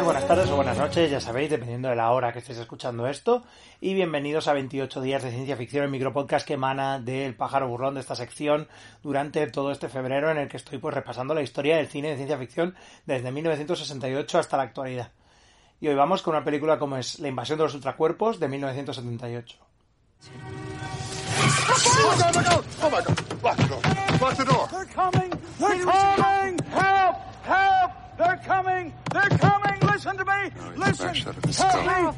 buenas 0.00 0.26
tardes 0.26 0.48
o 0.48 0.56
buenas 0.56 0.78
noches, 0.78 1.10
ya 1.10 1.20
sabéis, 1.20 1.50
dependiendo 1.50 1.88
de 1.88 1.96
la 1.96 2.10
hora 2.12 2.32
que 2.32 2.38
estéis 2.38 2.58
escuchando 2.58 3.06
esto. 3.06 3.42
Y 3.80 3.92
bienvenidos 3.92 4.48
a 4.48 4.54
28 4.54 5.02
días 5.02 5.22
de 5.22 5.30
ciencia 5.30 5.54
ficción, 5.54 5.84
el 5.84 5.90
micropodcast 5.90 6.46
que 6.46 6.54
emana 6.54 6.98
del 6.98 7.34
pájaro 7.34 7.68
burlón 7.68 7.94
de 7.94 8.00
esta 8.00 8.16
sección 8.16 8.68
durante 9.02 9.46
todo 9.48 9.70
este 9.70 9.90
febrero 9.90 10.30
en 10.30 10.38
el 10.38 10.48
que 10.48 10.56
estoy 10.56 10.78
pues 10.78 10.94
repasando 10.94 11.34
la 11.34 11.42
historia 11.42 11.76
del 11.76 11.88
cine 11.88 12.08
de 12.08 12.16
ciencia 12.16 12.38
ficción 12.38 12.74
desde 13.04 13.30
1968 13.30 14.38
hasta 14.38 14.56
la 14.56 14.62
actualidad. 14.62 15.12
Y 15.78 15.88
hoy 15.88 15.94
vamos 15.94 16.22
con 16.22 16.34
una 16.34 16.44
película 16.44 16.78
como 16.78 16.96
es 16.96 17.18
La 17.18 17.28
invasión 17.28 17.58
de 17.58 17.64
los 17.64 17.74
ultracuerpos 17.74 18.40
de 18.40 18.48
1978. 18.48 19.58
They're 24.70 24.84
coming! 24.86 25.30
They're 25.58 25.84
coming! 25.84 26.58
Help! 26.70 27.16
Help! 27.44 27.92
They're 28.16 28.40
coming! 28.44 28.92
They're 29.12 29.38
coming! 29.38 29.62
Listen 29.92 30.16
to 30.16 30.24
me! 30.24 31.41
Me! 31.52 32.10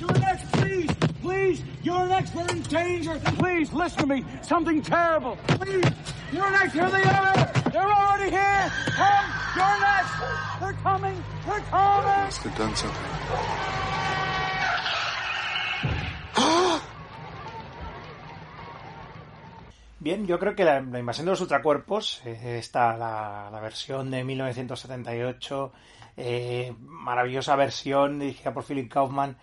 You're 0.00 0.18
next, 0.18 0.52
please! 0.52 0.90
Please! 1.22 1.62
You're 1.84 2.06
next! 2.06 2.34
We're 2.34 2.48
in 2.48 2.62
danger! 2.62 3.20
Please, 3.38 3.72
listen 3.72 4.00
to 4.00 4.06
me! 4.06 4.24
Something 4.42 4.82
terrible! 4.82 5.36
Please! 5.46 5.84
You're 6.32 6.50
next! 6.50 6.72
Here 6.72 6.90
they 6.90 7.02
are! 7.02 7.52
They're 7.70 7.92
already 7.92 8.30
here! 8.30 8.72
Come! 8.86 9.26
You're 9.56 9.80
next! 9.80 10.12
They're 10.60 10.72
coming! 10.82 11.24
They're 11.46 11.60
coming! 11.60 12.24
must 12.24 12.42
have 12.42 12.56
done 12.58 12.76
something. 12.76 13.02
Bien, 20.00 20.26
yo 20.26 20.38
creo 20.38 20.56
que 20.56 20.64
la, 20.64 20.80
la 20.80 20.98
invasión 20.98 21.26
de 21.26 21.32
los 21.32 21.40
ultracuerpos, 21.40 22.22
eh, 22.24 22.56
está 22.58 22.96
la, 22.96 23.50
la 23.52 23.60
versión 23.60 24.10
de 24.10 24.24
1978, 24.24 25.72
eh, 26.20 26.74
maravillosa 26.78 27.56
versión 27.56 28.18
dirigida 28.18 28.52
por 28.52 28.64
Philip 28.64 28.90
Kaufman 28.90 29.36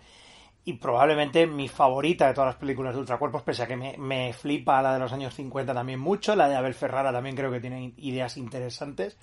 y 0.64 0.74
probablemente 0.74 1.46
mi 1.46 1.66
favorita 1.66 2.26
de 2.28 2.34
todas 2.34 2.48
las 2.48 2.56
películas 2.56 2.94
de 2.94 3.00
ultracuerpos, 3.00 3.42
pese 3.42 3.62
a 3.62 3.66
que 3.66 3.76
me, 3.76 3.96
me 3.98 4.32
flipa 4.32 4.82
la 4.82 4.92
de 4.92 4.98
los 4.98 5.12
años 5.12 5.34
50 5.34 5.72
también 5.74 5.98
mucho, 5.98 6.36
la 6.36 6.48
de 6.48 6.56
Abel 6.56 6.74
Ferrara 6.74 7.10
también 7.10 7.36
creo 7.36 7.50
que 7.50 7.60
tiene 7.60 7.94
ideas 7.96 8.36
interesantes. 8.36 9.18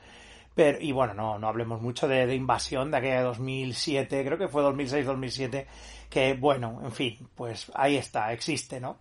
Pero, 0.56 0.80
y 0.81 0.94
bueno, 0.94 1.14
no, 1.14 1.38
no 1.38 1.47
hablemos 1.50 1.81
mucho 1.81 2.08
de, 2.08 2.34
invasión 2.34 2.89
de 2.89 2.97
aquella 2.97 3.17
de 3.17 3.23
2007, 3.23 4.23
creo 4.25 4.38
que 4.38 4.47
fue 4.47 4.64
2006-2007, 4.64 5.66
que 6.09 6.34
bueno, 6.34 6.79
en 6.84 6.91
fin, 6.94 7.28
pues 7.35 7.72
ahí 7.75 7.97
está, 7.97 8.31
existe, 8.31 8.79
¿no? 8.79 8.97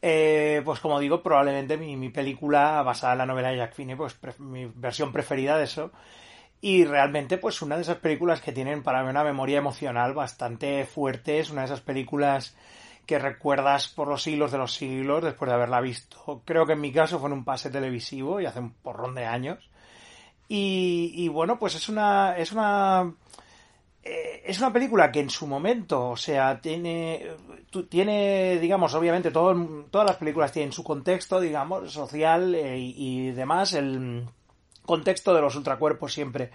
Eh, 0.00 0.62
pues 0.64 0.80
como 0.80 0.98
digo, 0.98 1.22
probablemente 1.22 1.76
mi, 1.76 2.08
película 2.08 2.82
basada 2.82 3.12
en 3.12 3.18
la 3.18 3.26
novela 3.26 3.50
de 3.50 3.58
Jack 3.58 3.74
Finney, 3.74 3.94
pues 3.94 4.18
mi 4.40 4.66
versión 4.74 5.12
preferida 5.12 5.58
de 5.58 5.64
eso. 5.64 5.92
Y 6.60 6.84
realmente, 6.84 7.38
pues 7.38 7.62
una 7.62 7.76
de 7.76 7.82
esas 7.82 7.98
películas 7.98 8.40
que 8.40 8.52
tienen 8.52 8.82
para 8.82 9.02
mí 9.02 9.10
una 9.10 9.24
memoria 9.24 9.58
emocional 9.58 10.14
bastante 10.14 10.84
fuerte, 10.86 11.38
es 11.38 11.50
una 11.50 11.62
de 11.62 11.66
esas 11.66 11.80
películas 11.80 12.56
que 13.06 13.18
recuerdas 13.18 13.88
por 13.88 14.08
los 14.08 14.22
siglos 14.22 14.50
de 14.50 14.58
los 14.58 14.74
siglos 14.74 15.22
después 15.22 15.48
de 15.48 15.54
haberla 15.54 15.80
visto. 15.80 16.42
Creo 16.44 16.66
que 16.66 16.72
en 16.72 16.80
mi 16.80 16.92
caso 16.92 17.20
fue 17.20 17.28
en 17.28 17.34
un 17.34 17.44
pase 17.44 17.70
televisivo 17.70 18.40
y 18.40 18.46
hace 18.46 18.58
un 18.58 18.72
porrón 18.72 19.14
de 19.14 19.26
años. 19.26 19.70
Y, 20.48 21.12
y 21.14 21.28
bueno, 21.28 21.58
pues 21.58 21.74
es 21.76 21.88
una, 21.88 22.36
es 22.36 22.52
una, 22.52 23.12
eh, 24.02 24.42
es 24.44 24.58
una 24.58 24.72
película 24.72 25.12
que 25.12 25.20
en 25.20 25.30
su 25.30 25.46
momento, 25.46 26.10
o 26.10 26.16
sea, 26.16 26.60
tiene, 26.60 27.28
tiene, 27.88 28.58
digamos, 28.58 28.94
obviamente 28.94 29.30
todo, 29.30 29.54
todas 29.90 30.06
las 30.08 30.16
películas 30.16 30.52
tienen 30.52 30.72
su 30.72 30.82
contexto, 30.82 31.40
digamos, 31.40 31.92
social 31.92 32.54
eh, 32.54 32.78
y, 32.78 32.94
y 32.96 33.30
demás. 33.32 33.72
El 33.74 34.26
contexto 34.86 35.34
de 35.34 35.42
los 35.42 35.56
ultracuerpos 35.56 36.12
siempre, 36.14 36.50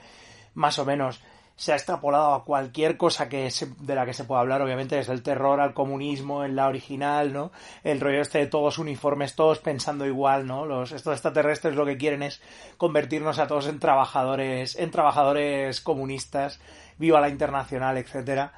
más 0.56 0.80
o 0.80 0.86
menos, 0.86 1.22
se 1.56 1.74
ha 1.74 1.76
extrapolado 1.76 2.34
a 2.34 2.44
cualquier 2.44 2.98
cosa 2.98 3.30
que 3.30 3.52
se- 3.52 3.68
de 3.80 3.94
la 3.94 4.06
que 4.06 4.14
se 4.14 4.24
pueda 4.24 4.42
hablar, 4.42 4.64
obviamente, 4.64 4.96
desde 4.96 5.14
el 5.14 5.22
terror 5.22 5.60
al 5.60 5.76
comunismo 5.76 6.44
en 6.44 6.56
la 6.56 6.68
original, 6.68 7.34
¿no? 7.34 7.52
El 7.84 8.00
rollo 8.00 8.22
este 8.22 8.40
de 8.40 8.48
todos 8.48 8.80
uniformes, 8.80 9.36
todos 9.36 9.60
pensando 9.60 10.08
igual, 10.08 10.48
¿no? 10.48 10.66
Los, 10.66 10.92
estos 10.92 11.14
extraterrestres 11.14 11.76
lo 11.76 11.86
que 11.86 11.98
quieren 11.98 12.24
es 12.24 12.42
convertirnos 12.78 13.38
a 13.38 13.46
todos 13.46 13.68
en 13.68 13.80
trabajadores, 13.80 14.76
en 14.76 14.90
trabajadores 14.90 15.82
comunistas, 15.82 16.60
viva 16.98 17.22
la 17.22 17.30
internacional, 17.30 17.98
etcétera. 17.98 18.54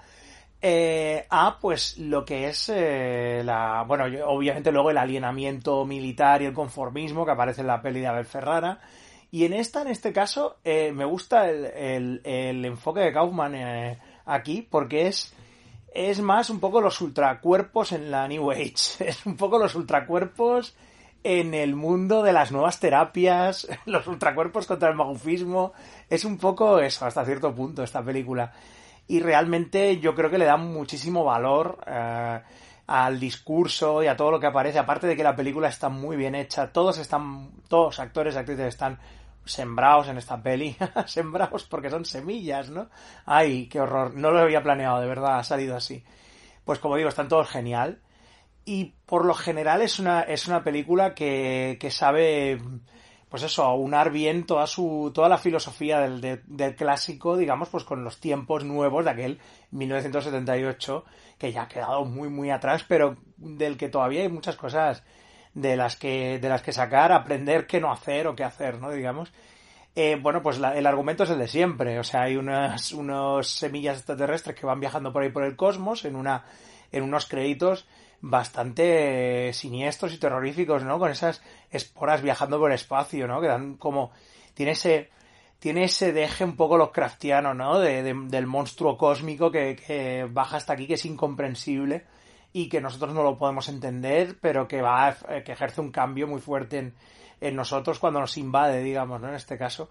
Eh, 0.62 1.26
a 1.30 1.58
pues 1.60 1.98
lo 1.98 2.24
que 2.24 2.48
es 2.48 2.70
eh, 2.74 3.42
la 3.44 3.84
bueno 3.86 4.06
obviamente 4.28 4.72
luego 4.72 4.92
el 4.92 4.98
alienamiento 4.98 5.84
militar 5.84 6.42
y 6.42 6.46
el 6.46 6.54
conformismo 6.54 7.26
que 7.26 7.32
aparece 7.32 7.60
en 7.62 7.68
la 7.68 7.82
peli 7.82 8.00
de 8.00 8.08
Abel 8.08 8.24
Ferrara 8.24 8.80
y 9.34 9.46
en 9.46 9.54
esta 9.54 9.82
en 9.82 9.88
este 9.88 10.14
caso 10.14 10.58
eh, 10.64 10.92
me 10.94 11.06
gusta 11.06 11.50
el, 11.50 12.22
el- 12.24 12.64
enfoque 12.66 13.00
de 13.00 13.12
Kaufman 13.12 13.56
eh, 13.56 13.98
aquí 14.28 14.62
porque 14.62 15.08
es 15.08 15.34
es 15.92 16.22
más 16.22 16.52
un 16.52 16.60
poco 16.60 16.82
los 16.82 17.02
ultracuerpos 17.02 17.94
en 17.94 18.12
la 18.12 18.28
New 18.28 18.52
Age. 18.52 18.76
Es 19.00 19.26
un 19.26 19.36
poco 19.36 19.58
los 19.58 19.74
ultracuerpos 19.74 20.76
en 21.24 21.56
el 21.56 21.74
mundo 21.76 22.22
de 22.22 22.32
las 22.32 22.52
nuevas 22.52 22.80
terapias 22.80 23.68
los 23.88 24.06
ultracuerpos 24.06 24.68
contra 24.68 24.90
el 24.90 24.96
magufismo. 24.96 25.74
Es 26.12 26.26
un 26.26 26.38
poco 26.38 26.80
eso 26.80 27.04
hasta 27.08 27.26
cierto 27.26 27.56
punto 27.56 27.82
esta 27.82 28.04
película. 28.04 28.54
Y 29.08 29.20
realmente 29.20 30.00
yo 30.00 30.14
creo 30.14 30.30
que 30.30 30.38
le 30.38 30.46
da 30.46 30.58
muchísimo 30.58 31.24
valor 31.24 31.80
eh, 31.88 32.40
al 32.86 33.20
discurso 33.20 34.04
y 34.04 34.08
a 34.08 34.16
todo 34.16 34.30
lo 34.30 34.40
que 34.40 34.48
aparece 34.48 34.78
aparte 34.78 35.08
de 35.08 35.16
que 35.16 35.24
la 35.24 35.36
película 35.36 35.70
está 35.70 35.90
muy 35.90 36.18
bien 36.18 36.36
hecha 36.36 36.72
todos 36.72 36.98
están 37.00 37.50
todos 37.68 38.00
actores 38.00 38.36
y 38.36 38.38
actrices 38.38 38.68
están 38.68 39.00
sembrados 39.46 40.08
en 40.08 40.18
esta 40.18 40.42
peli 40.42 40.76
sembrados 41.06 41.66
porque 41.66 41.90
son 41.90 42.06
semillas 42.06 42.70
no 42.70 42.90
ay 43.26 43.68
qué 43.68 43.82
horror 43.82 44.14
no 44.16 44.32
lo 44.32 44.40
había 44.40 44.64
planeado 44.64 45.02
de 45.02 45.08
verdad 45.08 45.40
ha 45.40 45.44
salido 45.44 45.76
así. 45.76 46.04
Pues 46.66 46.80
como 46.80 46.96
digo 46.98 47.10
están 47.10 47.28
todos 47.28 47.50
genial. 47.50 48.02
Y 48.66 48.94
por 49.06 49.26
lo 49.26 49.34
general 49.34 49.82
es 49.82 50.00
una, 50.00 50.22
es 50.22 50.48
una 50.48 50.64
película 50.64 51.14
que, 51.14 51.78
que 51.82 51.92
sabe, 51.92 52.62
pues 53.30 53.44
eso, 53.44 53.64
aunar 53.64 54.12
bien 54.12 54.46
toda 54.46 54.68
su, 54.68 55.12
toda 55.14 55.28
la 55.28 55.38
filosofía 55.38 56.00
del, 56.00 56.22
de- 56.22 56.42
del 56.48 56.76
clásico, 56.76 57.36
digamos, 57.36 57.70
pues 57.70 57.84
con 57.84 58.04
los 58.04 58.20
tiempos 58.20 58.64
nuevos 58.64 59.04
de 59.06 59.12
aquel 59.12 59.40
1978, 59.72 61.04
que 61.38 61.52
ya 61.52 61.64
ha 61.64 61.68
quedado 61.68 62.06
muy, 62.06 62.30
muy 62.30 62.52
atrás, 62.52 62.86
pero 62.88 63.18
del 63.38 63.76
que 63.78 63.90
todavía 63.90 64.22
hay 64.22 64.30
muchas 64.30 64.56
cosas 64.56 65.04
de 65.54 65.76
las 65.78 65.96
que, 65.96 66.40
de 66.40 66.50
las 66.50 66.62
que 66.62 66.72
sacar, 66.74 67.12
aprender 67.12 67.68
qué 67.68 67.80
no 67.80 67.92
hacer 67.92 68.28
o 68.28 68.36
qué 68.36 68.44
hacer, 68.44 68.80
¿no? 68.80 68.92
Digamos. 68.92 69.32
Eh, 69.96 70.18
bueno, 70.22 70.42
pues 70.42 70.58
la- 70.60 70.76
el 70.78 70.88
argumento 70.88 71.24
es 71.24 71.30
el 71.30 71.40
de 71.40 71.48
siempre. 71.48 72.00
O 72.00 72.04
sea, 72.04 72.24
hay 72.24 72.36
unas, 72.38 72.92
unos 72.94 73.50
semillas 73.50 73.98
extraterrestres 73.98 74.56
que 74.56 74.66
van 74.66 74.80
viajando 74.80 75.14
por 75.14 75.22
ahí 75.24 75.30
por 75.30 75.44
el 75.44 75.56
cosmos 75.56 76.06
en 76.06 76.16
una, 76.16 76.46
en 76.92 77.04
unos 77.04 77.28
créditos 77.28 77.86
bastante 78.22 79.50
eh, 79.50 79.54
siniestros 79.54 80.14
y 80.14 80.18
terroríficos, 80.18 80.84
¿no? 80.84 80.98
Con 80.98 81.12
esas 81.12 81.42
esporas 81.72 82.22
viajando 82.22 82.58
por 82.58 82.72
el 82.72 82.76
espacio, 82.76 83.28
¿no? 83.28 83.42
Que 83.42 83.48
dan 83.48 83.76
como, 83.76 84.12
tiene 84.56 84.72
ese, 84.72 85.10
tiene 85.60 85.84
ese 85.84 86.14
deje 86.14 86.44
un 86.44 86.56
poco 86.56 86.78
Lovecraftiano, 86.78 87.54
¿no? 87.54 87.80
De, 87.80 88.02
de- 88.02 88.16
del 88.30 88.48
monstruo 88.48 88.98
cósmico 88.98 89.52
que, 89.52 89.76
que 89.76 90.28
baja 90.32 90.58
hasta 90.58 90.74
aquí, 90.74 90.88
que 90.88 90.94
es 90.96 91.06
incomprensible 91.06 92.06
y 92.54 92.70
que 92.70 92.80
nosotros 92.80 93.14
no 93.14 93.24
lo 93.24 93.38
podemos 93.38 93.68
entender, 93.68 94.38
pero 94.40 94.68
que 94.68 94.82
va, 94.82 95.08
a- 95.08 95.18
eh, 95.30 95.44
que 95.44 95.52
ejerce 95.54 95.82
un 95.82 95.92
cambio 95.92 96.28
muy 96.28 96.40
fuerte 96.40 96.94
en, 97.42 97.56
nosotros 97.56 98.00
cuando 98.00 98.20
nos 98.22 98.38
invade, 98.38 98.82
digamos, 98.84 99.20
¿no? 99.20 99.28
En 99.28 99.34
este 99.36 99.58
caso. 99.58 99.90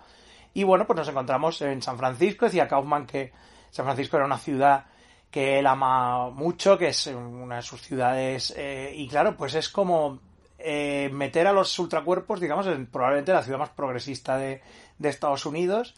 Y 0.54 0.62
bueno, 0.64 0.86
pues 0.86 0.96
nos 0.96 1.08
encontramos 1.08 1.60
en 1.60 1.82
San 1.82 1.98
Francisco, 1.98 2.46
decía 2.46 2.68
Kaufman 2.68 3.06
que 3.06 3.32
San 3.70 3.84
Francisco 3.84 4.16
era 4.16 4.24
una 4.26 4.38
ciudad 4.38 4.86
que 5.30 5.58
él 5.58 5.66
ama 5.66 6.30
mucho, 6.30 6.78
que 6.78 6.88
es 6.88 7.06
una 7.08 7.56
de 7.56 7.62
sus 7.62 7.82
ciudades, 7.82 8.54
eh, 8.56 8.92
y 8.94 9.08
claro, 9.08 9.36
pues 9.36 9.54
es 9.54 9.68
como 9.68 10.20
eh, 10.58 11.10
meter 11.12 11.46
a 11.46 11.52
los 11.52 11.76
ultracuerpos, 11.78 12.38
digamos, 12.38 12.66
en 12.66 12.86
probablemente 12.86 13.32
la 13.32 13.42
ciudad 13.42 13.58
más 13.58 13.70
progresista 13.70 14.36
de 14.36 14.60
Estados 15.02 15.44
Unidos, 15.46 15.94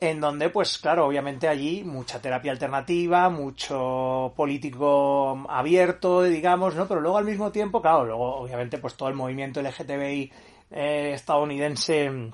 en 0.00 0.18
donde, 0.18 0.48
pues 0.48 0.78
claro, 0.78 1.06
obviamente 1.06 1.46
allí 1.46 1.84
mucha 1.84 2.22
terapia 2.22 2.52
alternativa, 2.52 3.28
mucho 3.28 4.32
político 4.34 5.44
abierto, 5.48 6.22
digamos, 6.22 6.74
¿no? 6.74 6.88
Pero 6.88 7.02
luego 7.02 7.18
al 7.18 7.26
mismo 7.26 7.52
tiempo, 7.52 7.82
claro, 7.82 8.06
luego 8.06 8.36
obviamente 8.36 8.78
pues 8.78 8.94
todo 8.96 9.10
el 9.10 9.14
movimiento 9.14 9.60
LGTBI 9.60 10.32
eh, 10.70 11.12
estadounidense, 11.14 12.30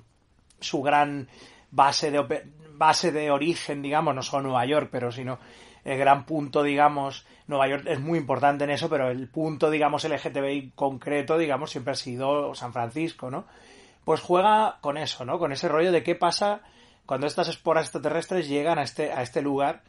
su 0.60 0.80
gran 0.80 1.28
base 1.72 2.12
de, 2.12 2.44
base 2.74 3.10
de 3.10 3.32
origen, 3.32 3.82
digamos, 3.82 4.14
no 4.14 4.22
solo 4.22 4.44
Nueva 4.44 4.64
York, 4.64 4.88
pero 4.92 5.10
sino 5.10 5.40
el 5.84 5.98
gran 5.98 6.24
punto, 6.24 6.62
digamos, 6.62 7.26
Nueva 7.48 7.68
York 7.68 7.84
es 7.88 7.98
muy 7.98 8.18
importante 8.18 8.62
en 8.62 8.70
eso, 8.70 8.88
pero 8.88 9.10
el 9.10 9.28
punto, 9.28 9.70
digamos, 9.70 10.04
LGTBI 10.04 10.72
concreto, 10.76 11.36
digamos, 11.36 11.72
siempre 11.72 11.92
ha 11.92 11.96
sido 11.96 12.54
San 12.54 12.72
Francisco, 12.72 13.28
¿no? 13.28 13.44
Pues 14.04 14.20
juega 14.20 14.78
con 14.80 14.96
eso, 14.98 15.24
¿no? 15.24 15.40
Con 15.40 15.50
ese 15.50 15.68
rollo 15.68 15.90
de 15.90 16.04
qué 16.04 16.14
pasa 16.14 16.62
cuando 17.06 17.26
estas 17.26 17.48
esporas 17.48 17.84
extraterrestres 17.84 18.48
llegan 18.48 18.78
a 18.78 18.82
este, 18.82 19.12
a 19.12 19.22
este 19.22 19.40
lugar 19.40 19.82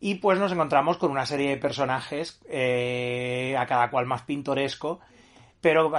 y 0.00 0.16
pues 0.16 0.38
nos 0.38 0.52
encontramos 0.52 0.98
con 0.98 1.10
una 1.10 1.26
serie 1.26 1.50
de 1.50 1.56
personajes, 1.56 2.40
eh, 2.48 3.56
a 3.58 3.66
cada 3.66 3.90
cual 3.90 4.06
más 4.06 4.22
pintoresco, 4.22 5.00
pero 5.60 5.92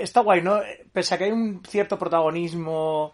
está 0.00 0.20
guay, 0.20 0.42
¿no? 0.42 0.60
Pese 0.92 1.14
a 1.14 1.18
que 1.18 1.24
hay 1.24 1.32
un 1.32 1.62
cierto 1.66 1.98
protagonismo 1.98 3.12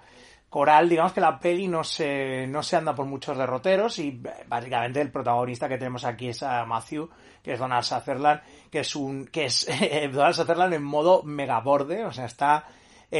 coral, 0.48 0.88
digamos 0.88 1.12
que 1.12 1.20
la 1.20 1.38
peli 1.38 1.68
no 1.68 1.82
se, 1.84 2.46
no 2.46 2.62
se 2.62 2.76
anda 2.76 2.94
por 2.94 3.06
muchos 3.06 3.36
derroteros 3.36 3.98
y 3.98 4.08
eh, 4.08 4.44
básicamente 4.46 5.00
el 5.00 5.10
protagonista 5.10 5.68
que 5.68 5.78
tenemos 5.78 6.04
aquí 6.04 6.28
es 6.28 6.42
a 6.42 6.64
Matthew, 6.64 7.10
que 7.42 7.52
es 7.52 7.58
Donald 7.58 7.84
Sutherland, 7.84 8.40
que 8.70 8.80
es 8.80 8.96
un, 8.96 9.26
que 9.26 9.46
es 9.46 9.66
Donald 10.12 10.34
Sutherland 10.34 10.74
en 10.74 10.82
modo 10.82 11.22
mega 11.22 11.60
borde, 11.60 12.04
o 12.04 12.12
sea, 12.12 12.26
está, 12.26 12.66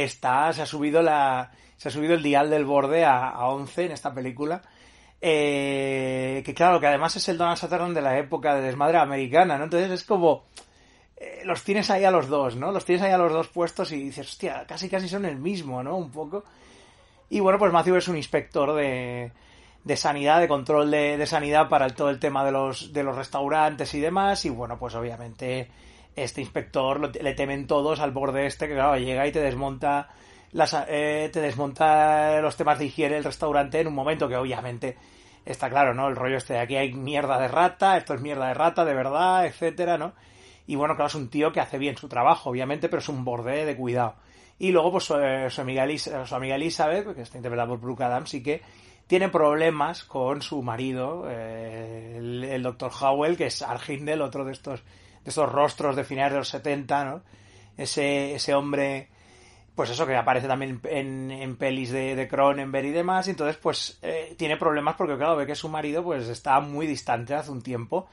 está, 0.03 0.51
se 0.53 0.61
ha 0.61 0.65
subido 0.65 1.01
la, 1.01 1.51
se 1.77 1.89
ha 1.89 1.91
subido 1.91 2.13
el 2.13 2.23
dial 2.23 2.49
del 2.49 2.65
borde 2.65 3.05
a, 3.05 3.29
a 3.29 3.47
11 3.47 3.85
en 3.85 3.91
esta 3.91 4.13
película. 4.13 4.61
Eh, 5.21 6.43
que 6.45 6.53
claro, 6.53 6.79
que 6.79 6.87
además 6.87 7.15
es 7.15 7.27
el 7.29 7.37
Donald 7.37 7.57
Sutherland 7.57 7.95
de 7.95 8.01
la 8.01 8.17
época 8.17 8.55
de 8.55 8.61
desmadre 8.61 8.97
americana, 8.97 9.57
¿no? 9.57 9.63
Entonces 9.63 9.89
es 9.89 10.03
como, 10.03 10.43
eh, 11.17 11.41
los 11.45 11.63
tienes 11.63 11.89
ahí 11.89 12.03
a 12.03 12.11
los 12.11 12.27
dos, 12.27 12.55
¿no? 12.55 12.71
Los 12.71 12.85
tienes 12.85 13.03
ahí 13.03 13.11
a 13.11 13.17
los 13.17 13.31
dos 13.31 13.47
puestos 13.47 13.91
y 13.91 14.03
dices, 14.03 14.27
hostia, 14.27 14.65
casi 14.67 14.89
casi 14.89 15.07
son 15.07 15.25
el 15.25 15.37
mismo, 15.37 15.81
¿no? 15.81 15.97
Un 15.97 16.11
poco. 16.11 16.43
Y 17.29 17.39
bueno, 17.39 17.57
pues 17.57 17.71
Matthew 17.71 17.95
es 17.95 18.07
un 18.07 18.17
inspector 18.17 18.75
de, 18.75 19.31
de 19.83 19.97
sanidad, 19.97 20.41
de 20.41 20.47
control 20.47 20.91
de, 20.91 21.17
de 21.17 21.25
sanidad 21.25 21.69
para 21.69 21.89
todo 21.89 22.09
el 22.09 22.19
tema 22.19 22.45
de 22.45 22.51
los, 22.51 22.93
de 22.93 23.03
los 23.03 23.15
restaurantes 23.15 23.93
y 23.95 23.99
demás. 23.99 24.45
Y 24.45 24.49
bueno, 24.49 24.77
pues 24.77 24.93
obviamente 24.95 25.69
este 26.15 26.41
inspector 26.41 26.99
lo- 26.99 27.09
le 27.09 27.33
temen 27.33 27.67
todos 27.67 27.99
al 27.99 28.11
borde 28.11 28.45
este, 28.45 28.67
que 28.67 28.73
claro, 28.75 28.97
llega 28.97 29.27
y 29.27 29.31
te 29.31 29.41
desmonta 29.41 30.09
las, 30.51 30.75
eh, 30.87 31.29
te 31.33 31.41
desmonta 31.41 32.39
los 32.41 32.55
temas 32.55 32.79
de 32.79 32.85
higiene 32.85 33.15
del 33.15 33.23
restaurante 33.23 33.79
en 33.81 33.87
un 33.87 33.95
momento 33.95 34.27
que 34.29 34.37
obviamente 34.37 34.97
está 35.45 35.69
claro, 35.69 35.93
¿no? 35.93 36.07
El 36.07 36.15
rollo 36.15 36.37
este 36.37 36.53
de 36.53 36.59
aquí 36.59 36.75
hay 36.75 36.93
mierda 36.93 37.39
de 37.39 37.47
rata, 37.47 37.97
esto 37.97 38.13
es 38.13 38.21
mierda 38.21 38.47
de 38.47 38.53
rata, 38.53 38.85
de 38.85 38.93
verdad, 38.93 39.45
etcétera, 39.45 39.97
¿no? 39.97 40.13
Y 40.67 40.75
bueno, 40.75 40.95
claro, 40.95 41.07
es 41.07 41.15
un 41.15 41.29
tío 41.29 41.51
que 41.51 41.59
hace 41.59 41.77
bien 41.77 41.97
su 41.97 42.07
trabajo, 42.07 42.49
obviamente, 42.49 42.89
pero 42.89 42.99
es 42.99 43.09
un 43.09 43.23
borde 43.23 43.65
de 43.65 43.75
cuidado. 43.75 44.15
Y 44.57 44.71
luego, 44.71 44.93
pues 44.93 45.03
su, 45.03 45.15
eh, 45.19 45.49
su 45.51 45.61
amiga, 45.61 45.85
eh, 45.85 45.97
su 45.99 46.33
amiga 46.35 46.55
Elizabeth, 46.55 47.13
que 47.13 47.21
está 47.21 47.37
interpretada 47.37 47.67
por 47.67 47.79
Brooke 47.81 48.01
Adams, 48.03 48.33
y 48.33 48.41
que 48.41 48.61
tiene 49.05 49.29
problemas 49.29 50.03
con 50.05 50.41
su 50.41 50.63
marido, 50.63 51.25
eh, 51.29 52.15
el, 52.17 52.43
el 52.45 52.63
Dr. 52.63 52.89
Howell, 52.99 53.37
que 53.37 53.47
es 53.47 53.61
Argindel, 53.61 54.21
otro 54.21 54.45
de 54.45 54.53
estos, 54.53 54.81
de 55.25 55.29
estos 55.29 55.51
rostros 55.51 55.95
de 55.95 56.03
finales 56.03 56.33
de 56.33 56.37
los 56.37 56.49
70, 56.49 57.05
¿no? 57.05 57.21
Ese, 57.75 58.35
ese 58.35 58.53
hombre, 58.53 59.09
pues 59.73 59.89
eso, 59.89 60.05
que 60.05 60.15
aparece 60.15 60.47
también 60.47 60.79
en, 60.85 61.31
en 61.31 61.57
pelis 61.57 61.91
de, 61.91 62.15
de 62.15 62.27
Cronenberg 62.27 62.85
y 62.85 62.91
demás, 62.91 63.27
y 63.27 63.31
entonces 63.31 63.57
pues 63.57 63.97
eh, 64.01 64.35
tiene 64.37 64.55
problemas 64.55 64.95
porque 64.95 65.17
claro, 65.17 65.35
ve 65.35 65.47
que 65.47 65.55
su 65.55 65.67
marido 65.67 66.03
pues 66.03 66.29
está 66.29 66.59
muy 66.61 66.87
distante 66.87 67.33
hace 67.33 67.51
un 67.51 67.63
tiempo. 67.63 68.07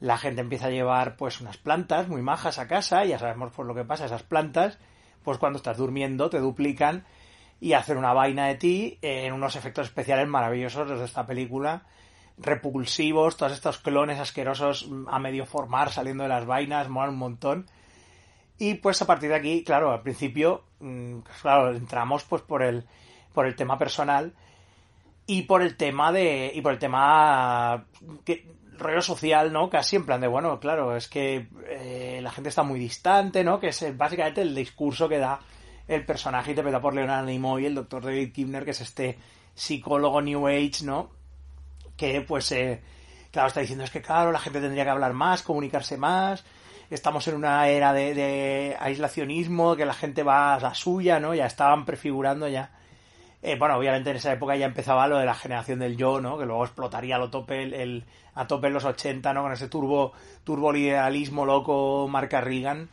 La 0.00 0.18
gente 0.18 0.40
empieza 0.40 0.66
a 0.66 0.70
llevar 0.70 1.16
pues 1.16 1.40
unas 1.40 1.56
plantas 1.56 2.08
muy 2.08 2.20
majas 2.20 2.58
a 2.58 2.66
casa, 2.66 3.04
y 3.04 3.10
ya 3.10 3.18
sabemos 3.18 3.52
por 3.52 3.64
lo 3.64 3.74
que 3.74 3.84
pasa, 3.84 4.06
esas 4.06 4.24
plantas, 4.24 4.78
pues 5.22 5.38
cuando 5.38 5.58
estás 5.58 5.76
durmiendo 5.76 6.30
te 6.30 6.40
duplican 6.40 7.04
y 7.60 7.74
hacen 7.74 7.96
una 7.96 8.12
vaina 8.12 8.48
de 8.48 8.56
ti 8.56 8.98
en 9.02 9.32
unos 9.32 9.54
efectos 9.54 9.86
especiales 9.86 10.26
maravillosos 10.26 10.88
los 10.88 10.98
de 10.98 11.04
esta 11.04 11.26
película 11.26 11.84
repulsivos, 12.40 13.36
todos 13.36 13.52
estos 13.52 13.78
clones 13.78 14.18
asquerosos 14.18 14.88
a 15.08 15.18
medio 15.18 15.46
formar 15.46 15.90
saliendo 15.92 16.22
de 16.24 16.28
las 16.28 16.46
vainas, 16.46 16.88
molan 16.88 17.10
un 17.10 17.18
montón. 17.18 17.66
Y 18.58 18.74
pues 18.74 19.00
a 19.00 19.06
partir 19.06 19.30
de 19.30 19.36
aquí, 19.36 19.64
claro, 19.64 19.92
al 19.92 20.02
principio, 20.02 20.64
mm, 20.80 21.20
pues, 21.20 21.38
claro, 21.40 21.74
entramos 21.74 22.24
pues 22.24 22.42
por 22.42 22.62
el, 22.62 22.84
por 23.32 23.46
el 23.46 23.56
tema 23.56 23.78
personal 23.78 24.34
y 25.26 25.42
por 25.42 25.62
el 25.62 25.76
tema 25.76 26.12
de, 26.12 26.52
y 26.54 26.60
por 26.60 26.72
el 26.72 26.78
tema 26.78 27.86
que, 28.24 28.46
rollo 28.80 29.02
social, 29.02 29.52
¿no? 29.52 29.70
Casi 29.70 29.96
en 29.96 30.06
plan 30.06 30.20
de, 30.20 30.26
bueno, 30.26 30.58
claro, 30.58 30.96
es 30.96 31.08
que 31.08 31.48
eh, 31.68 32.20
la 32.22 32.30
gente 32.30 32.48
está 32.48 32.62
muy 32.62 32.80
distante, 32.80 33.44
¿no? 33.44 33.60
Que 33.60 33.68
es 33.68 33.82
eh, 33.82 33.92
básicamente 33.92 34.42
el 34.42 34.54
discurso 34.54 35.08
que 35.08 35.18
da 35.18 35.40
el 35.86 36.04
personaje 36.04 36.50
interpretado 36.50 36.82
por 36.82 36.94
Leonard 36.94 37.26
Nimoy, 37.26 37.66
el 37.66 37.74
doctor 37.74 38.04
David 38.04 38.32
Kibner, 38.32 38.64
que 38.64 38.70
es 38.70 38.80
este 38.80 39.18
psicólogo 39.54 40.22
New 40.22 40.46
Age, 40.46 40.84
¿no? 40.84 41.19
Que 42.00 42.22
pues 42.22 42.50
eh, 42.52 42.80
claro 43.30 43.48
está 43.48 43.60
diciendo 43.60 43.84
es 43.84 43.90
que 43.90 44.00
claro 44.00 44.32
la 44.32 44.38
gente 44.38 44.58
tendría 44.58 44.84
que 44.84 44.90
hablar 44.90 45.12
más 45.12 45.42
comunicarse 45.42 45.98
más. 45.98 46.44
Estamos 46.88 47.28
en 47.28 47.34
una 47.34 47.68
era 47.68 47.92
de, 47.92 48.14
de 48.14 48.76
aislacionismo 48.80 49.76
que 49.76 49.84
la 49.84 49.92
gente 49.92 50.22
va 50.22 50.54
a 50.54 50.60
la 50.60 50.74
suya 50.74 51.20
no 51.20 51.34
ya 51.34 51.44
estaban 51.44 51.84
prefigurando 51.84 52.48
ya. 52.48 52.70
Eh, 53.42 53.56
bueno 53.58 53.76
obviamente 53.76 54.08
en 54.10 54.16
esa 54.16 54.32
época 54.32 54.56
ya 54.56 54.64
empezaba 54.64 55.08
lo 55.08 55.18
de 55.18 55.26
la 55.26 55.34
generación 55.34 55.78
del 55.78 55.98
yo 55.98 56.22
no 56.22 56.38
que 56.38 56.46
luego 56.46 56.64
explotaría 56.64 57.16
a 57.16 57.18
lo 57.18 57.30
tope 57.30 57.62
el, 57.62 58.04
a 58.34 58.46
tope 58.46 58.68
en 58.68 58.74
los 58.74 58.84
80 58.84 59.34
no 59.34 59.42
con 59.42 59.52
ese 59.52 59.68
turbo 59.68 60.12
turbo 60.44 60.72
liberalismo 60.72 61.44
loco 61.44 62.08
marca 62.08 62.40
Reagan 62.40 62.88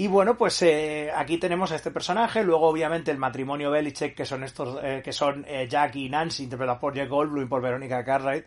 y 0.00 0.06
bueno, 0.06 0.38
pues 0.38 0.62
eh, 0.62 1.10
aquí 1.12 1.38
tenemos 1.38 1.72
a 1.72 1.74
este 1.74 1.90
personaje, 1.90 2.44
luego 2.44 2.68
obviamente 2.68 3.10
el 3.10 3.18
matrimonio 3.18 3.72
Belichick, 3.72 4.14
que 4.14 4.24
son 4.24 4.44
estos, 4.44 4.78
eh, 4.80 5.02
que 5.04 5.12
son 5.12 5.44
eh, 5.48 5.66
Jack 5.68 5.96
y 5.96 6.08
Nancy, 6.08 6.44
interpretados 6.44 6.80
por 6.80 6.94
Jack 6.94 7.08
Goldblum 7.08 7.42
y 7.42 7.48
por 7.48 7.60
Verónica 7.60 8.04
Cartwright, 8.04 8.44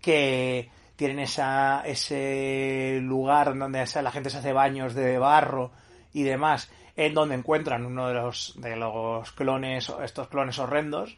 que 0.00 0.68
tienen 0.96 1.20
esa, 1.20 1.82
ese 1.86 2.98
lugar 3.00 3.56
donde 3.56 3.86
la 4.02 4.10
gente 4.10 4.28
se 4.28 4.38
hace 4.38 4.52
baños 4.52 4.92
de 4.94 5.18
barro 5.18 5.70
y 6.12 6.24
demás, 6.24 6.68
en 6.96 7.14
donde 7.14 7.36
encuentran 7.36 7.86
uno 7.86 8.08
de 8.08 8.14
los, 8.14 8.60
de 8.60 8.74
los 8.74 9.30
clones, 9.30 9.88
estos 10.02 10.26
clones 10.26 10.58
horrendos, 10.58 11.16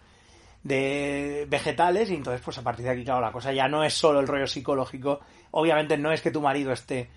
de 0.63 1.47
vegetales 1.49 2.11
y 2.11 2.17
entonces 2.17 2.43
pues 2.45 2.59
a 2.59 2.63
partir 2.63 2.85
de 2.85 2.91
aquí 2.91 3.05
claro 3.05 3.23
la 3.23 3.33
cosa 3.33 3.53
ya 3.53 3.67
no 3.67 3.83
es 3.83 3.95
solo 3.95 4.21
el 4.21 4.29
rollo 4.29 4.47
psicológico. 4.47 5.21
Obviamente 5.53 5.97
no 5.97 6.13
es 6.13 6.21
que 6.21 6.31
tu 6.31 6.43
marido 6.43 6.71
esté 6.71 7.09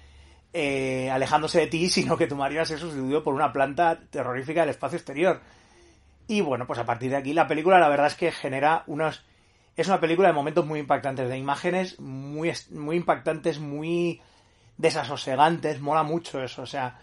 eh, 0.54 1.10
alejándose 1.12 1.60
de 1.60 1.68
ti 1.68 1.90
sino 1.90 2.18
que 2.18 2.28
tu 2.28 2.36
marido 2.36 2.66
se 2.66 2.78
sustituido 2.78 3.24
por 3.24 3.34
una 3.34 3.52
planta 3.54 4.00
terrorífica 4.10 4.62
del 4.62 4.70
espacio 4.72 4.98
exterior. 4.98 5.42
Y 6.28 6.42
bueno 6.42 6.68
pues 6.68 6.80
a 6.80 6.86
partir 6.86 7.12
de 7.12 7.18
aquí 7.18 7.34
la 7.34 7.48
película 7.48 7.80
la 7.80 7.90
verdad 7.90 8.08
es 8.08 8.16
que 8.16 8.32
genera 8.32 8.84
unos 8.88 9.24
es 9.76 9.88
una 9.88 10.00
película 10.00 10.28
de 10.30 10.34
momentos 10.34 10.66
muy 10.66 10.80
impactantes 10.80 11.30
de 11.30 11.38
imágenes 11.38 12.00
muy 12.00 12.52
muy 12.72 12.96
impactantes 12.98 13.60
muy 13.60 14.22
desasosegantes 14.78 15.80
mola 15.80 16.04
mucho 16.04 16.42
eso 16.44 16.64
o 16.64 16.66
sea 16.66 17.00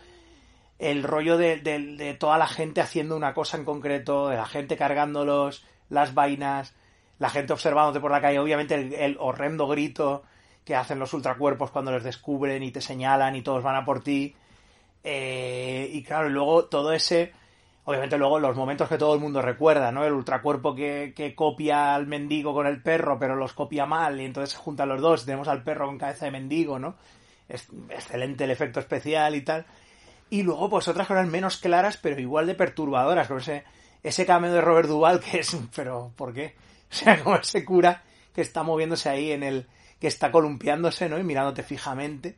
el 0.78 1.02
rollo 1.04 1.36
de, 1.38 1.58
de- 1.58 2.14
toda 2.14 2.36
la 2.36 2.48
gente 2.48 2.80
haciendo 2.80 3.16
una 3.16 3.32
cosa 3.32 3.56
en 3.56 3.64
concreto, 3.64 4.28
de 4.28 4.36
la 4.36 4.44
gente 4.44 4.76
cargándolos, 4.76 5.64
las 5.88 6.14
vainas, 6.14 6.74
la 7.20 7.30
gente 7.30 7.52
observándote 7.52 8.00
por 8.00 8.10
la 8.10 8.20
calle, 8.20 8.40
obviamente 8.40 9.04
el 9.04 9.16
horrendo 9.20 9.68
grito 9.68 10.24
que 10.64 10.74
hacen 10.74 10.98
los 10.98 11.12
ultracuerpos 11.12 11.70
cuando 11.70 11.92
les 11.92 12.02
descubren 12.02 12.62
y 12.62 12.70
te 12.70 12.80
señalan 12.80 13.36
y 13.36 13.42
todos 13.42 13.62
van 13.62 13.76
a 13.76 13.84
por 13.84 14.02
ti. 14.02 14.34
Eh, 15.02 15.90
y 15.92 16.02
claro, 16.02 16.30
luego 16.30 16.64
todo 16.64 16.92
ese, 16.92 17.32
obviamente 17.84 18.16
luego 18.16 18.40
los 18.40 18.56
momentos 18.56 18.88
que 18.88 18.96
todo 18.96 19.14
el 19.14 19.20
mundo 19.20 19.42
recuerda, 19.42 19.92
¿no? 19.92 20.04
El 20.04 20.14
ultracuerpo 20.14 20.74
que, 20.74 21.12
que 21.14 21.34
copia 21.34 21.94
al 21.94 22.06
mendigo 22.06 22.54
con 22.54 22.66
el 22.66 22.80
perro, 22.82 23.18
pero 23.18 23.36
los 23.36 23.52
copia 23.52 23.84
mal 23.84 24.20
y 24.20 24.24
entonces 24.24 24.52
se 24.52 24.58
juntan 24.58 24.88
los 24.88 25.02
dos, 25.02 25.26
tenemos 25.26 25.48
al 25.48 25.62
perro 25.62 25.86
con 25.86 25.98
cabeza 25.98 26.24
de 26.24 26.30
mendigo, 26.30 26.78
¿no? 26.78 26.94
Es 27.48 27.68
excelente 27.90 28.44
el 28.44 28.50
efecto 28.50 28.80
especial 28.80 29.34
y 29.34 29.42
tal. 29.42 29.66
Y 30.30 30.42
luego, 30.42 30.70
pues 30.70 30.88
otras 30.88 31.06
cosas 31.06 31.28
menos 31.28 31.58
claras, 31.58 31.98
pero 31.98 32.18
igual 32.18 32.46
de 32.46 32.54
perturbadoras, 32.54 33.28
como 33.28 33.40
ese, 33.40 33.64
ese 34.02 34.24
cameo 34.24 34.52
de 34.52 34.62
Robert 34.62 34.88
Duval, 34.88 35.20
que 35.20 35.40
es, 35.40 35.56
pero 35.76 36.10
¿por 36.16 36.32
qué? 36.32 36.54
O 36.94 36.96
sea, 36.96 37.20
como 37.20 37.36
ese 37.36 37.64
cura 37.64 38.04
que 38.34 38.40
está 38.42 38.62
moviéndose 38.62 39.08
ahí 39.08 39.32
en 39.32 39.42
el, 39.42 39.66
que 40.00 40.08
está 40.08 40.30
columpiándose, 40.32 41.08
¿no? 41.08 41.18
Y 41.18 41.24
mirándote 41.24 41.62
fijamente. 41.62 42.36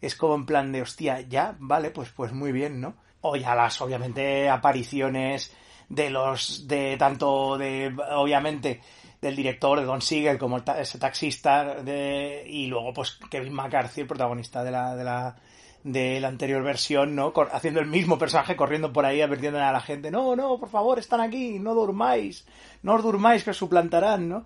Es 0.00 0.16
como 0.16 0.34
en 0.34 0.46
plan 0.46 0.72
de, 0.72 0.82
hostia, 0.82 1.20
ya, 1.22 1.54
vale, 1.58 1.90
pues, 1.90 2.10
pues 2.10 2.32
muy 2.32 2.52
bien, 2.52 2.80
¿no? 2.80 2.94
O 3.20 3.36
ya 3.36 3.54
las, 3.54 3.80
obviamente, 3.80 4.48
apariciones 4.50 5.54
de 5.88 6.10
los, 6.10 6.66
de 6.66 6.96
tanto 6.98 7.56
de, 7.56 7.94
obviamente, 8.12 8.80
del 9.20 9.36
director, 9.36 9.80
de 9.80 9.86
Don 9.86 10.02
Siegel, 10.02 10.36
como 10.38 10.62
ta- 10.62 10.80
ese 10.80 10.98
taxista, 10.98 11.76
de, 11.82 12.44
y 12.46 12.66
luego, 12.66 12.92
pues, 12.92 13.18
Kevin 13.30 13.54
McCarthy, 13.54 14.02
el 14.02 14.06
protagonista 14.06 14.62
de 14.62 14.70
la, 14.70 14.94
de 14.96 15.04
la, 15.04 15.36
de 15.84 16.20
la 16.20 16.28
anterior 16.28 16.62
versión, 16.62 17.14
¿no? 17.14 17.32
Haciendo 17.52 17.80
el 17.80 17.86
mismo 17.86 18.18
personaje, 18.18 18.56
corriendo 18.56 18.92
por 18.92 19.06
ahí, 19.06 19.22
advirtiéndole 19.22 19.64
a 19.64 19.72
la 19.72 19.80
gente, 19.80 20.10
no, 20.10 20.36
no, 20.36 20.58
por 20.58 20.68
favor, 20.68 20.98
están 20.98 21.20
aquí, 21.20 21.58
no 21.58 21.74
durmáis, 21.74 22.46
no 22.82 22.94
os 22.94 23.02
durmáis 23.02 23.44
que 23.44 23.50
os 23.50 23.56
suplantarán, 23.56 24.28
¿no? 24.28 24.44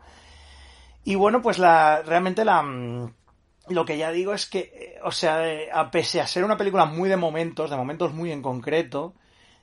Y 1.09 1.15
bueno, 1.15 1.41
pues 1.41 1.59
la, 1.59 2.03
realmente 2.03 2.45
la, 2.45 2.63
mm, 2.63 3.11
lo 3.71 3.87
que 3.87 3.97
ya 3.97 4.11
digo 4.11 4.35
es 4.35 4.45
que, 4.45 4.59
eh, 4.59 5.01
o 5.03 5.11
sea, 5.11 5.51
eh, 5.51 5.71
a 5.73 5.91
pese 5.91 6.21
a 6.21 6.27
ser 6.27 6.45
una 6.45 6.59
película 6.59 6.85
muy 6.85 7.09
de 7.09 7.17
momentos, 7.17 7.71
de 7.71 7.79
momentos 7.79 8.13
muy 8.13 8.31
en 8.31 8.43
concreto, 8.43 9.15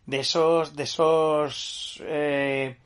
de 0.08 0.22
esos, 0.22 0.76
de 0.76 0.82
esos, 0.82 2.02
eh, 2.04 2.78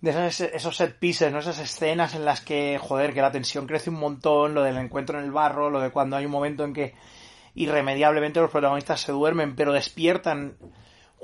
de 0.00 0.10
esos, 0.10 0.40
esos 0.40 0.74
set 0.74 0.98
pieces, 0.98 1.30
¿no? 1.30 1.40
Esas 1.40 1.58
escenas 1.58 2.14
en 2.14 2.24
las 2.24 2.40
que, 2.40 2.78
joder, 2.80 3.12
que 3.12 3.20
la 3.20 3.30
tensión 3.30 3.66
crece 3.66 3.90
un 3.90 4.00
montón, 4.00 4.54
lo 4.54 4.62
del 4.62 4.78
encuentro 4.78 5.18
en 5.18 5.26
el 5.26 5.30
barro, 5.30 5.68
lo 5.68 5.78
de 5.78 5.90
cuando 5.90 6.16
hay 6.16 6.24
un 6.24 6.32
momento 6.32 6.64
en 6.64 6.72
que 6.72 6.94
irremediablemente 7.54 8.40
los 8.40 8.50
protagonistas 8.50 9.02
se 9.02 9.12
duermen, 9.12 9.54
pero 9.54 9.74
despiertan 9.74 10.56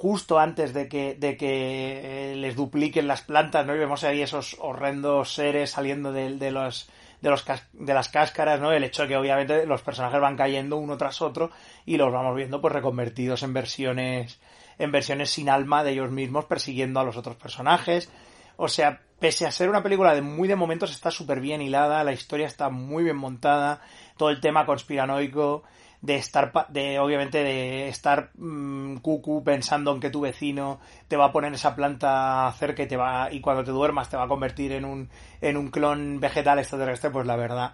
justo 0.00 0.38
antes 0.38 0.72
de 0.72 0.88
que, 0.88 1.16
de 1.16 1.36
que 1.36 2.32
eh, 2.32 2.36
les 2.36 2.54
dupliquen 2.54 3.08
las 3.08 3.22
plantas, 3.22 3.66
¿no? 3.66 3.74
Y 3.74 3.78
vemos 3.78 4.04
ahí 4.04 4.22
esos 4.22 4.56
horrendos 4.60 5.34
seres 5.34 5.70
saliendo 5.70 6.12
de, 6.12 6.30
los 6.52 6.88
de 7.20 7.30
los 7.30 7.44
de 7.72 7.94
las 7.94 8.08
cáscaras, 8.08 8.60
¿no? 8.60 8.70
El 8.70 8.84
hecho 8.84 9.02
de 9.02 9.08
que 9.08 9.16
obviamente 9.16 9.66
los 9.66 9.82
personajes 9.82 10.20
van 10.20 10.36
cayendo 10.36 10.76
uno 10.76 10.96
tras 10.96 11.20
otro 11.20 11.50
y 11.84 11.96
los 11.96 12.12
vamos 12.12 12.36
viendo 12.36 12.60
pues 12.60 12.72
reconvertidos 12.74 13.42
en 13.42 13.52
versiones 13.52 14.38
en 14.78 14.92
versiones 14.92 15.30
sin 15.30 15.48
alma 15.48 15.82
de 15.82 15.90
ellos 15.90 16.12
mismos 16.12 16.44
persiguiendo 16.44 17.00
a 17.00 17.04
los 17.04 17.16
otros 17.16 17.34
personajes. 17.34 18.08
O 18.56 18.68
sea, 18.68 19.00
pese 19.18 19.46
a 19.46 19.50
ser 19.50 19.68
una 19.68 19.82
película 19.82 20.14
de 20.14 20.22
muy 20.22 20.46
de 20.46 20.54
momentos 20.54 20.92
está 20.92 21.10
súper 21.10 21.40
bien 21.40 21.60
hilada, 21.60 22.04
la 22.04 22.12
historia 22.12 22.46
está 22.46 22.70
muy 22.70 23.02
bien 23.02 23.16
montada, 23.16 23.80
todo 24.16 24.30
el 24.30 24.40
tema 24.40 24.64
conspiranoico 24.64 25.64
de 26.00 26.16
estar 26.16 26.52
de 26.68 26.98
obviamente 27.00 27.42
de 27.42 27.88
estar 27.88 28.30
mm, 28.36 28.98
cucu 28.98 29.42
pensando 29.42 29.92
en 29.92 30.00
que 30.00 30.10
tu 30.10 30.20
vecino 30.20 30.78
te 31.08 31.16
va 31.16 31.26
a 31.26 31.32
poner 31.32 31.52
esa 31.52 31.74
planta 31.74 32.52
cerca 32.56 32.84
y 32.84 32.88
te 32.88 32.96
va 32.96 33.32
y 33.32 33.40
cuando 33.40 33.64
te 33.64 33.72
duermas 33.72 34.08
te 34.08 34.16
va 34.16 34.24
a 34.24 34.28
convertir 34.28 34.72
en 34.72 34.84
un 34.84 35.10
en 35.40 35.56
un 35.56 35.70
clon 35.70 36.20
vegetal 36.20 36.60
extraterrestre 36.60 37.10
pues 37.10 37.26
la 37.26 37.36
verdad 37.36 37.72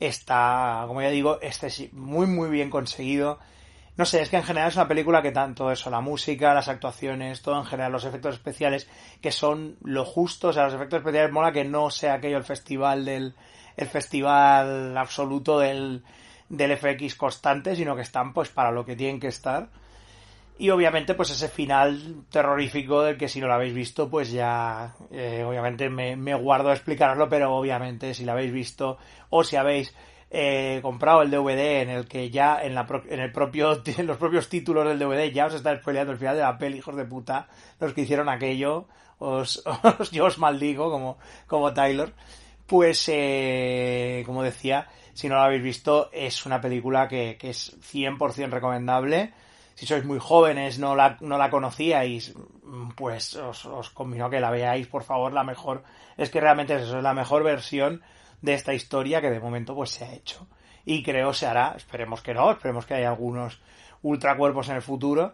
está 0.00 0.84
como 0.86 1.02
ya 1.02 1.10
digo 1.10 1.38
este 1.42 1.70
sí, 1.70 1.90
muy 1.92 2.26
muy 2.26 2.50
bien 2.50 2.70
conseguido. 2.70 3.38
No 3.98 4.04
sé, 4.04 4.20
es 4.20 4.28
que 4.28 4.36
en 4.36 4.42
general 4.42 4.68
es 4.68 4.76
una 4.76 4.88
película 4.88 5.22
que 5.22 5.32
tanto 5.32 5.70
eso, 5.70 5.88
la 5.88 6.02
música, 6.02 6.52
las 6.52 6.68
actuaciones, 6.68 7.40
todo 7.40 7.56
en 7.58 7.64
general, 7.64 7.92
los 7.92 8.04
efectos 8.04 8.34
especiales, 8.34 8.86
que 9.22 9.32
son 9.32 9.78
lo 9.82 10.04
justo, 10.04 10.48
o 10.48 10.52
sea, 10.52 10.64
los 10.64 10.74
efectos 10.74 10.98
especiales 10.98 11.32
mola 11.32 11.50
que 11.50 11.64
no 11.64 11.88
sea 11.88 12.12
aquello 12.12 12.36
el 12.36 12.44
festival 12.44 13.06
del, 13.06 13.34
el 13.74 13.86
festival 13.86 14.98
absoluto 14.98 15.58
del, 15.60 16.04
del 16.48 16.76
FX 16.76 17.14
constante, 17.16 17.74
sino 17.76 17.96
que 17.96 18.02
están 18.02 18.32
pues 18.32 18.48
para 18.50 18.70
lo 18.70 18.84
que 18.84 18.96
tienen 18.96 19.20
que 19.20 19.28
estar. 19.28 19.68
Y 20.58 20.70
obviamente 20.70 21.14
pues 21.14 21.30
ese 21.30 21.48
final 21.48 22.24
terrorífico 22.30 23.02
del 23.02 23.18
que 23.18 23.28
si 23.28 23.40
no 23.40 23.46
lo 23.46 23.54
habéis 23.54 23.74
visto 23.74 24.08
pues 24.08 24.30
ya 24.32 24.94
eh, 25.10 25.44
obviamente 25.46 25.90
me, 25.90 26.16
guardo 26.34 26.70
a 26.70 26.72
explicaroslo, 26.72 27.28
pero 27.28 27.54
obviamente 27.54 28.14
si 28.14 28.24
lo 28.24 28.32
habéis 28.32 28.52
visto 28.52 28.96
o 29.28 29.44
si 29.44 29.56
habéis 29.56 29.94
eh, 30.30 30.78
comprado 30.82 31.20
el 31.22 31.30
DVD 31.30 31.82
en 31.82 31.90
el 31.90 32.08
que 32.08 32.30
ya 32.30 32.58
en, 32.62 32.74
la 32.74 32.86
pro- 32.86 33.04
en 33.06 33.20
el 33.20 33.32
propio 33.32 33.82
en 33.84 34.06
los 34.06 34.16
propios 34.16 34.48
títulos 34.48 34.86
del 34.88 34.98
DVD 34.98 35.30
ya 35.30 35.46
os 35.46 35.54
está 35.54 35.76
spoileando 35.76 36.12
el 36.12 36.18
final 36.18 36.36
de 36.36 36.42
la 36.42 36.56
peli, 36.56 36.78
hijos 36.78 36.96
de 36.96 37.04
puta, 37.04 37.48
los 37.78 37.92
que 37.92 38.00
hicieron 38.00 38.28
aquello, 38.30 38.88
os, 39.18 39.62
os- 39.98 40.10
yo 40.10 40.24
os 40.24 40.38
maldigo 40.38 40.90
como, 40.90 41.18
como 41.46 41.74
Tyler. 41.74 42.14
Pues, 42.66 43.04
eh, 43.12 44.24
como 44.26 44.42
decía, 44.42 44.88
si 45.16 45.30
no 45.30 45.36
lo 45.36 45.40
habéis 45.40 45.62
visto, 45.62 46.10
es 46.12 46.44
una 46.44 46.60
película 46.60 47.08
que, 47.08 47.38
que 47.38 47.48
es 47.48 47.74
100% 47.80 48.50
recomendable. 48.50 49.32
Si 49.74 49.86
sois 49.86 50.04
muy 50.04 50.18
jóvenes, 50.18 50.78
no 50.78 50.94
la, 50.94 51.16
no 51.20 51.38
la 51.38 51.48
conocíais, 51.48 52.34
pues 52.96 53.34
os, 53.36 53.64
os 53.64 53.88
convino 53.90 54.28
que 54.28 54.40
la 54.40 54.50
veáis, 54.50 54.86
por 54.88 55.04
favor. 55.04 55.32
La 55.32 55.42
mejor, 55.42 55.84
es 56.18 56.28
que 56.28 56.38
realmente 56.38 56.76
es 56.76 56.82
eso, 56.82 56.98
es 56.98 57.02
la 57.02 57.14
mejor 57.14 57.44
versión 57.44 58.02
de 58.42 58.52
esta 58.52 58.74
historia 58.74 59.22
que 59.22 59.30
de 59.30 59.40
momento 59.40 59.74
pues 59.74 59.90
se 59.90 60.04
ha 60.04 60.12
hecho. 60.12 60.46
Y 60.84 61.02
creo 61.02 61.32
se 61.32 61.46
hará, 61.46 61.72
esperemos 61.76 62.20
que 62.20 62.34
no, 62.34 62.50
esperemos 62.50 62.84
que 62.84 62.94
haya 62.94 63.08
algunos 63.08 63.58
ultracuerpos 64.02 64.68
en 64.68 64.76
el 64.76 64.82
futuro. 64.82 65.32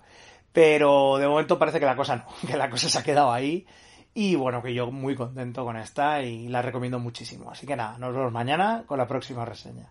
Pero 0.53 1.19
de 1.19 1.27
momento 1.27 1.59
parece 1.59 1.81
que 1.81 1.87
la 1.87 1.97
cosa 1.97 2.17
no, 2.17 2.27
que 2.47 2.57
la 2.57 2.71
cosa 2.71 2.89
se 2.89 2.99
ha 2.99 3.03
quedado 3.03 3.33
ahí. 3.33 3.67
Y 4.15 4.35
bueno, 4.35 4.63
que 4.63 4.75
yo 4.75 4.91
muy 4.91 5.15
contento 5.15 5.65
con 5.65 5.77
esta 5.77 6.23
y 6.23 6.49
la 6.49 6.61
recomiendo 6.63 6.99
muchísimo. 6.99 7.51
Así 7.51 7.67
que 7.67 7.77
nada, 7.77 7.97
nos 7.99 8.15
vemos 8.15 8.33
mañana 8.33 8.85
con 8.87 8.99
la 8.99 9.07
próxima 9.07 9.45
reseña. 9.45 9.91